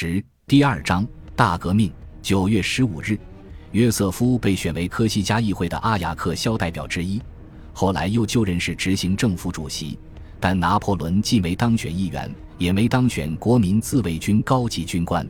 [0.00, 1.04] 十第二章
[1.34, 1.90] 大革命。
[2.22, 3.18] 九月十五日，
[3.72, 7.20] 约瑟夫被选为科西嘉议会的阿雅克肖代表之一，
[7.72, 9.98] 后来又就任是执行政府主席。
[10.38, 15.28] 但拿破仑既没当选议员，也没当选国民自卫军高级军官。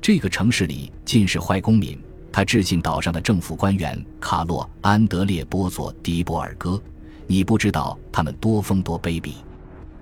[0.00, 2.00] 这个城市里尽是坏公民。
[2.32, 6.82] 他致信岛上的政府官员卡洛·安德烈·波佐·迪博尔戈，
[7.26, 9.34] 你不知道他们多疯多卑鄙。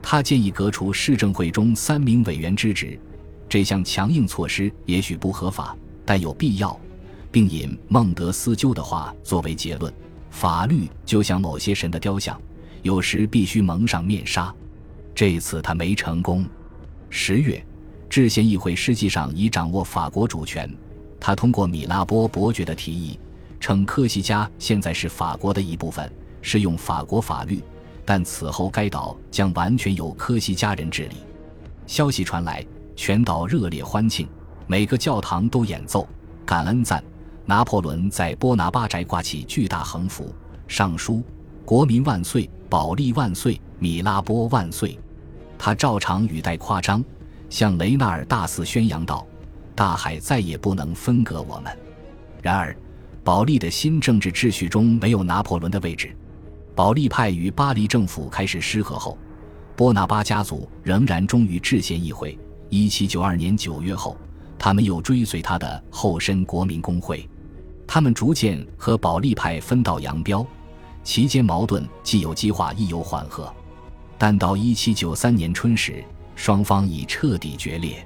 [0.01, 2.97] 他建议革除市政会中三名委员之职，
[3.49, 6.79] 这项强硬措施也许不合法，但有必要，
[7.31, 9.93] 并引孟德斯鸠的话作为结论：
[10.31, 12.41] 法律就像某些神的雕像，
[12.83, 14.53] 有时必须蒙上面纱。
[15.15, 16.45] 这次他没成功。
[17.09, 17.65] 十月，
[18.11, 20.71] 制宪议会实际上已掌握法国主权。
[21.19, 23.19] 他通过米拉波伯爵的提议，
[23.59, 27.63] 称科西嘉现在是法国的一部分，适用法国法律。
[28.05, 31.17] 但此后该岛将完全由科西嘉人治理。
[31.87, 32.65] 消息传来，
[32.97, 34.27] 全岛热烈欢庆，
[34.67, 36.09] 每个教堂都演奏
[36.45, 37.05] 感恩赞。
[37.45, 40.35] 拿破仑在波拿巴宅挂起巨大横幅，
[40.67, 41.23] 上书
[41.65, 44.99] “国民万岁，保利万岁，米拉波万岁”。
[45.57, 47.05] 他照常语带夸张，
[47.49, 49.25] 向雷纳尔大肆宣扬道。
[49.77, 51.79] 大海再也不能分割我们。
[52.43, 52.75] 然而，
[53.23, 56.17] 保利的新政治秩序中没有拿破仑的位置。
[56.75, 59.17] 保利派与巴黎政府开始失和后，
[59.77, 62.37] 波拿巴家族仍然忠于制宪议会。
[62.69, 64.17] 一七九二年九月后，
[64.59, 67.29] 他们又追随他的后身国民公会。
[67.87, 70.45] 他们逐渐和保利派分道扬镳，
[71.05, 73.53] 其间矛盾既有激化，亦有缓和。
[74.19, 76.03] 但到一七九三年春时，
[76.35, 78.05] 双方已彻底决裂。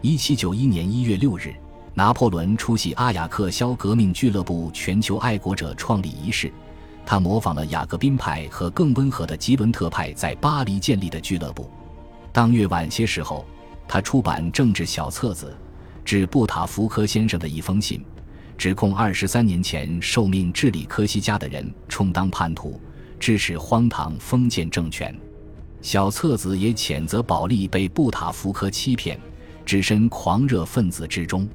[0.00, 1.54] 一七九一年一月六日，
[1.92, 6.50] 拿破仑出席阿雅克肖革命俱乐部全球爱国者创立仪式。
[7.04, 11.68] 他模仿了雅各宾派和更温和的吉伦特派在巴黎建立的俱乐部。
[12.32, 13.44] 当月晚些时候，
[13.92, 15.52] 他出版政治小册子，
[16.04, 18.04] 致布塔福科先生的一封信，
[18.56, 22.80] 指控二十三年前受命治理科西嘉的人充当叛徒，
[23.18, 25.12] 支持荒唐封建政权。
[25.82, 29.18] 小册子也谴责保利被布塔福科欺骗。
[29.66, 31.48] 置身狂热分子之中，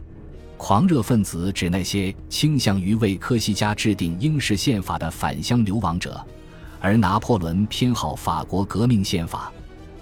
[0.58, 6.22] 狂热分子指那些倾向于为科西嘉制定英式宪法的返乡流亡者，
[6.82, 9.54] 而拿破仑偏好法国革命宪法。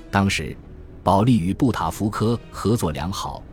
[0.10, 0.56] 当时，
[1.04, 3.44] 保利与布塔福科合作良好，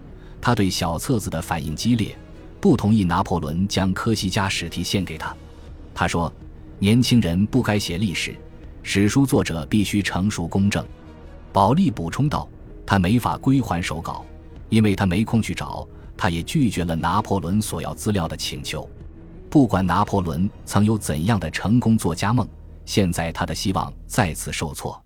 [0.41, 2.17] 他对小册子的反应激烈，
[2.61, 5.37] 不同意拿破仑将科西嘉史题献给他。
[5.93, 6.33] 他说
[6.79, 8.37] ：“年轻人不该写历史，
[8.83, 10.87] 史书作者必须成熟公正。”
[11.53, 12.49] 保利补充道
[12.87, 14.25] ：“他没法归还手稿。”
[14.71, 15.85] 因为他没空去找，
[16.17, 18.89] 他也拒绝了拿破仑索要资料的请求。
[19.51, 22.49] 不管拿破仑曾有怎样的成功作家梦，
[22.85, 25.03] 现在他的希望再次受挫，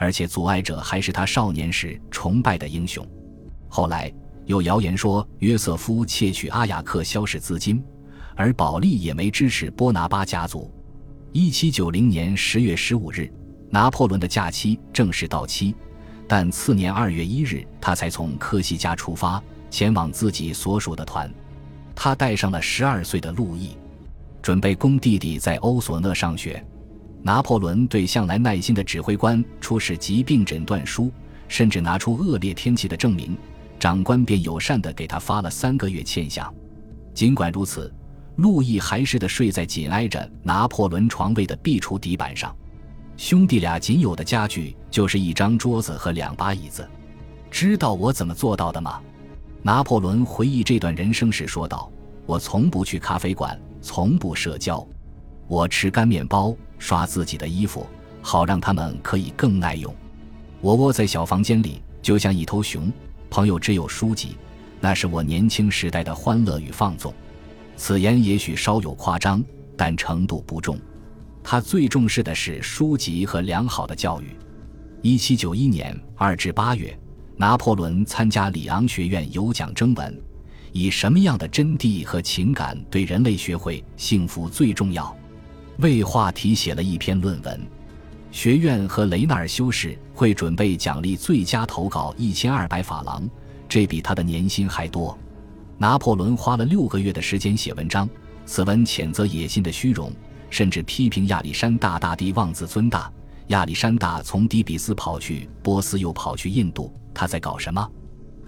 [0.00, 3.06] 而且阻碍者还是他少年时崇拜的英雄。
[3.68, 4.10] 后来
[4.46, 7.84] 有谣言说约瑟夫窃取阿雅克消失资金，
[8.34, 10.72] 而保利也没支持波拿巴家族。
[11.32, 13.30] 一七九零年十月十五日，
[13.68, 15.76] 拿破仑的假期正式到期。
[16.26, 21.30] 但次年二月一日，他才从科西嘉出发，前往自己所属的团。
[21.94, 23.76] 他带上了十二岁的路易，
[24.40, 26.64] 准备供弟弟在欧索讷上学。
[27.22, 31.10] 拿破仑对向来耐心的指挥官出示疾病诊断书，
[31.48, 33.36] 甚至拿出恶劣天气的证明，
[33.78, 36.50] 长官便友善地给他发了三个月欠饷。
[37.12, 37.92] 尽管如此，
[38.36, 42.54] 路易还是的睡在紧挨着拿破仑床位的壁橱底板上。
[43.16, 46.88] 兄弟俩仅有的家具就是一张桌子和两把椅子。
[47.50, 49.00] 知道我怎么做到的吗？
[49.62, 51.92] 拿破仑回忆这段人生时说道
[52.24, 54.86] ：“我从不去咖啡馆，从不社交。
[55.46, 57.86] 我吃干面包，刷自己的衣服，
[58.20, 59.94] 好让他们可以更耐用。
[60.60, 62.92] 我窝在小房间里，就像一头熊。
[63.30, 64.36] 朋友只有书籍，
[64.80, 67.14] 那是我年轻时代的欢乐与放纵。
[67.76, 69.44] 此言也许稍有夸张，
[69.76, 70.76] 但程度不重。”
[71.42, 74.36] 他最重视的是书籍和良好的教育。
[75.00, 76.98] 一七九一年二至八月，
[77.36, 80.20] 拿破仑参加里昂学院有奖征文，
[80.72, 85.16] 以什么样的真谛和情感对人类学会幸福最重要？
[85.80, 87.66] 为话题写了一篇论文。
[88.30, 93.28] 学院和雷纳尔修士会准备奖励最佳投稿一千二百法郎，
[93.68, 95.18] 这比他的年薪还多。
[95.78, 98.08] 拿破仑花了六个月的时间写文章，
[98.44, 100.12] 此文谴责野心的虚荣。
[100.50, 103.08] 甚至批评亚历山大大帝妄自尊大。
[103.48, 107.88] 亚历山大从底比斯跑去波斯，又跑去印度，他在搞什么？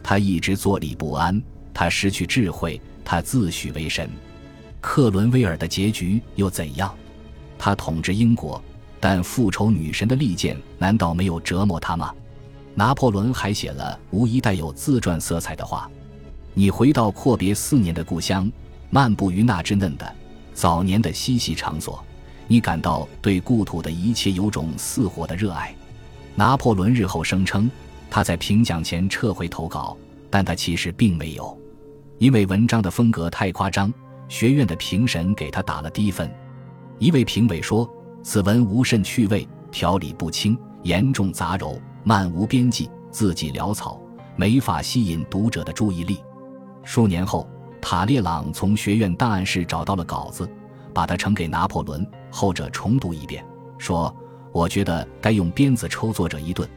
[0.03, 1.41] 他一直坐立不安，
[1.73, 4.11] 他失去智慧，他自诩为神。
[4.81, 6.93] 克伦威尔的结局又怎样？
[7.65, 8.61] 他统治英国，
[8.99, 12.13] 但复仇女神的利剑难道没有折磨他吗？
[12.75, 15.89] 拿破仑还写了无疑带有自传色彩的话：
[16.55, 18.51] 你回到阔别四年的故乡，
[18.91, 20.13] 漫步于那稚嫩的
[20.53, 22.05] 早年的嬉戏场所，
[22.49, 25.73] 你感到对故土的一切有种似火的热爱。
[26.35, 27.71] 拿破仑日后声称，
[28.11, 29.97] 他在评奖前撤回投稿，
[30.29, 31.57] 但他其实并没有，
[32.19, 33.95] 因为文章的风格太夸张，
[34.29, 36.29] 学院的评审给他打了低分。
[37.03, 37.91] 一位评委说
[38.23, 44.01] ：“此文无甚趣味，条理不清，严重杂糅，漫无边际，字迹潦草，
[44.37, 46.23] 没法吸引读者的注意力。”
[46.85, 47.45] 数年后，
[47.81, 50.49] 塔列朗从学院档案室找到了稿子，
[50.95, 53.45] 把它呈给拿破仑，后者重读一遍，
[53.79, 54.15] 说。
[54.53, 56.69] 我觉得该用鞭子抽作者一顿，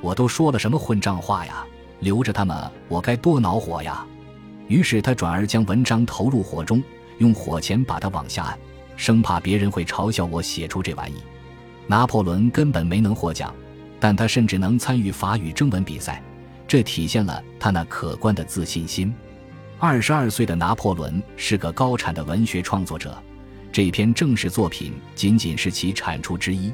[0.00, 1.64] 我都说了什么混账话呀！
[1.98, 2.56] 留着他们，
[2.88, 4.04] 我该多恼火呀！
[4.66, 6.82] 于是他转而将文章投入火中，
[7.18, 8.58] 用火钳把它往下按，
[9.00, 11.14] 生怕别人会嘲笑我写出这玩意。
[11.86, 13.52] 拿破仑根本没能获奖，
[13.98, 16.22] 但他甚至能参与法语征文比赛，
[16.68, 19.12] 这体现了他那可观的自信心。
[19.78, 23.16] 二十二岁的拿破仑是个高产的文学创作者，
[23.72, 26.70] 这篇正式作品仅仅是其产出之一。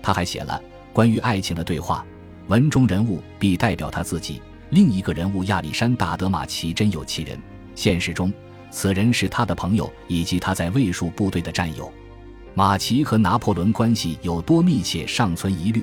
[0.00, 0.62] 他还写了
[0.92, 2.06] 关于爱情的对话，
[2.46, 4.40] 文中人物必代表他自己。
[4.70, 7.36] 另一个人物亚历山大·德马奇真有其人，
[7.74, 8.32] 现实中
[8.70, 11.92] 此人是他的朋友以及他在卫戍部队的战友。
[12.54, 15.82] 马奇和拿破仑关系有多密切尚存疑虑，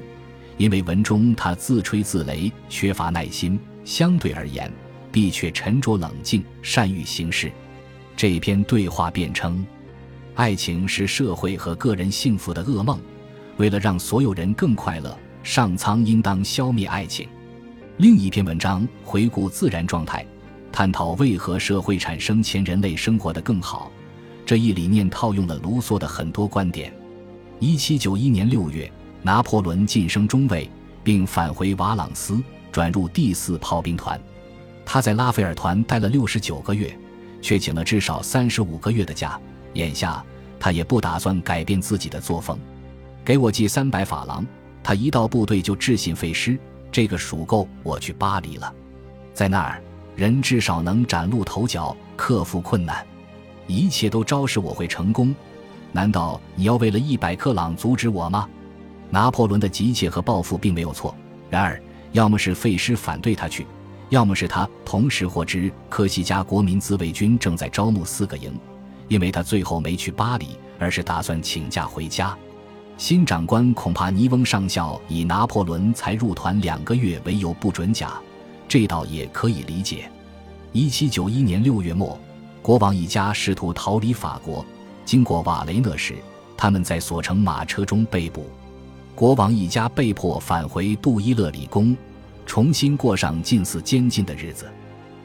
[0.57, 4.71] 因为文中他自吹自擂，缺乏耐心，相对而言，
[5.11, 7.51] 必却沉着冷静，善于行事。
[8.15, 9.65] 这篇对话辩称，
[10.35, 12.99] 爱情是社会和个人幸福的噩梦。
[13.57, 17.27] 为了让所有人更快乐，上苍应当消灭爱情。
[17.97, 20.25] 另一篇文章回顾自然状态，
[20.73, 23.91] 探讨为何社会产生前人类生活的更好。
[24.43, 26.91] 这一理念套用了卢梭的很多观点。
[27.59, 28.91] 一七九一年六月，
[29.21, 30.67] 拿破仑晋升中尉，
[31.03, 32.41] 并返回瓦朗斯，
[32.71, 34.19] 转入第四炮兵团。
[34.83, 36.93] 他在拉斐尔团待了六十九个月，
[37.39, 39.39] 却请了至少三十五个月的假。
[39.73, 40.25] 眼下，
[40.59, 42.57] 他也不打算改变自己的作风。
[43.23, 44.43] 给我寄三百法郎，
[44.83, 46.57] 他一到部队就置信废师，
[46.91, 48.73] 这个数够我去巴黎了。
[49.33, 49.81] 在那儿，
[50.15, 53.05] 人至少能崭露头角，克服困难，
[53.67, 55.33] 一切都昭示我会成功。
[55.91, 58.47] 难道你要为了一百克朗阻止我吗？
[59.09, 61.15] 拿破仑的急切和抱负并没有错。
[61.49, 61.81] 然而，
[62.13, 63.65] 要么是费师反对他去，
[64.09, 68.57] 要么是他同时获知科西嘉国民自卫军正在招募四个营，
[69.07, 72.35] 因为他最后没去巴黎，而是打算请假回家。
[72.97, 78.19] 新长官恐怕尼翁上校以拿破仑才入团两个月为由不准假，
[78.67, 80.09] 这倒也可以理解。
[80.71, 82.19] 一七九一年六月末，
[82.61, 84.65] 国王一家试图逃离法国，
[85.05, 86.15] 经过瓦雷讷时，
[86.57, 88.47] 他们在所乘马车中被捕。
[89.13, 91.95] 国王一家被迫返回杜伊勒里宫，
[92.45, 94.65] 重新过上近似监禁的日子。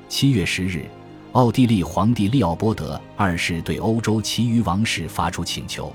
[0.09, 0.85] 七月十日，
[1.33, 5.91] 奥地利皇帝利奥波德二世对欧洲其余王室发出请求。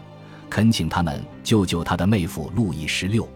[0.50, 3.28] 恳请他们救救他的妹夫路易十六。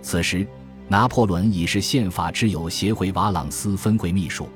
[0.00, 0.46] 此时，
[0.88, 4.48] 拿破仑已是宪法之友协会瓦朗斯分会秘书。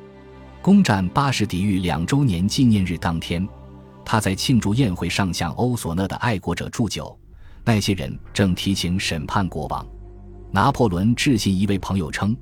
[0.60, 3.48] 攻占巴士底狱两周年纪念日当天，
[4.04, 7.16] 他在庆祝宴会上向欧索讷的爱国者祝酒。
[7.64, 9.86] 那些人正提请审判国王。
[10.50, 12.36] 拿破仑致信一位朋友称：“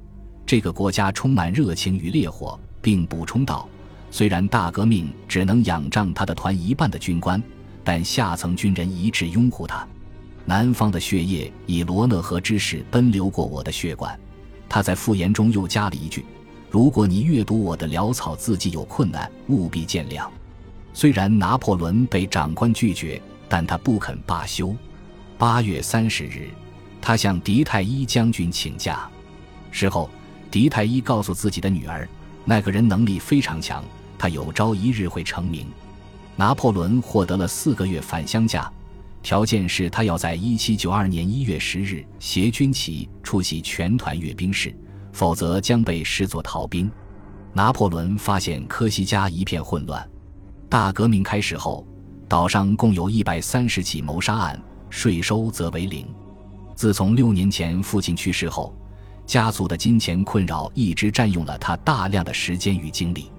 [0.44, 3.68] 这个国家充满热情与烈火，并补充道，
[4.10, 7.42] 虽然大革命只能仰仗他的团一半的军官。”
[7.86, 9.86] 但下层军人一致拥护他。
[10.44, 14.18] 南方的血液以罗讷河之势奔流过我的血管。
[14.68, 16.24] 他在复言中又加了一句
[16.70, 20.28] ：“如果你阅读我的潦草字迹有困难，务必见谅。”
[20.92, 24.74] 虽然拿破仑被长官拒绝，但他不肯罢休。
[25.36, 26.50] 八月三十日，
[27.00, 29.08] 他向狄泰伊将军请假。
[29.70, 30.08] 事后，
[30.50, 32.08] 狄泰伊告诉自己的女儿
[32.44, 33.82] ：“那个人能力非常强，
[34.16, 35.66] 他有朝一日会成名。”
[36.36, 38.70] 拿破仑获得了四个月返乡假，
[39.24, 44.76] 条件是他要在1792年1月10日携军旗出席全团阅兵式，
[45.14, 46.92] 否则将被视作逃兵。
[47.54, 50.06] 拿破仑发现科西嘉一片混乱。
[50.68, 51.86] 大革命开始后，
[52.28, 56.06] 岛上共有一百三十起谋杀案，税收则为零。
[56.74, 58.76] 自从六年前父亲去世后，
[59.24, 63.32] 家族的金钱困扰一直占用了他大量的时间与精力。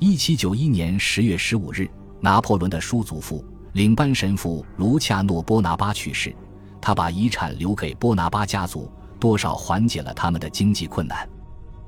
[0.00, 1.88] 1791年10月15日。
[2.22, 6.34] 拿破仑的叔祖父领班神父卢恰诺·波拿巴去世，
[6.80, 11.28] 他把遗产留给波拿巴家族，多少缓解了他们的经济困难。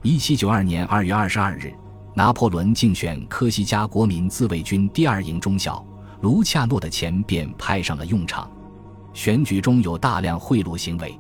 [0.02, 1.74] 一七九二年二月二十二日，
[2.14, 5.84] 拿破仑竞选科西嘉国民自卫军第二营中校，
[6.20, 8.48] 卢恰诺的钱便派上了用场。
[9.12, 11.18] 选举中有大量贿赂行为，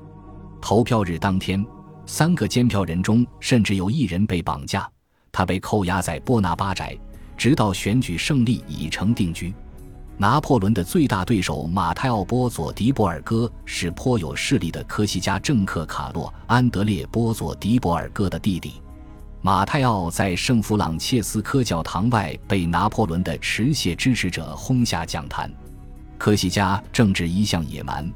[0.60, 1.64] 投票日当天，
[2.06, 4.88] 三个监票人中甚至有一人被绑架，
[5.32, 6.96] 他被扣押在波拿巴宅，
[7.36, 9.52] 直到选举胜利已成定局。
[10.18, 18.74] 拿破仑的最大对手马泰奥·波佐迪博尔戈是颇有势力的科西嘉政客卡洛·安德烈·波佐迪博尔戈的弟弟。
[19.40, 25.50] 马泰奥在圣弗朗切斯科教堂外被拿破仑的持械支持者轰下讲坛。
[26.16, 28.08] 科西嘉政治一向野蛮，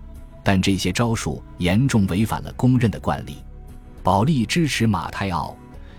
[0.44, 3.38] 但这些招数严重违反了公认的惯例。
[4.04, 5.56] 保利支持马泰奥，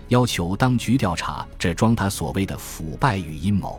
[0.08, 3.78] 要求当局调查这桩他所谓的腐败与阴谋。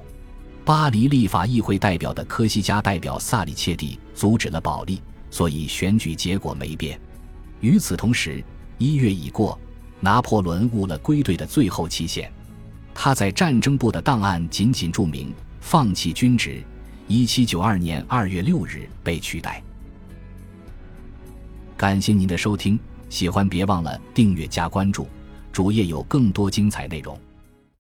[0.70, 7.02] 巴黎立法议会代表的科西嘉代表萨里切蒂阻止了保利，所以选举结果没变。
[7.60, 8.44] 与此同时，
[8.78, 9.60] 一月已过，
[10.00, 12.32] 拿破仑误了归队的最后期限。
[12.94, 16.64] 他在战争部的档案仅仅注明放弃军职。
[17.08, 19.64] 一七九二年二月六日被取代。
[21.76, 25.08] 感谢您的收听，喜欢别忘了订阅加关注，
[25.52, 27.20] 主页有更多精彩内容。